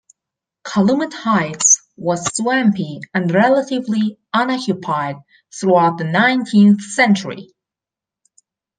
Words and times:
Calumet 0.63 1.13
Heights 1.13 1.79
was 1.95 2.27
swampy 2.35 3.01
and 3.13 3.29
relatively 3.31 4.17
unoccupied 4.33 5.17
throughout 5.53 5.99
the 5.99 6.05
nineteenth 6.05 6.81
century. 6.81 7.53